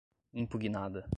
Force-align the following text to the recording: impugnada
impugnada 0.33 1.05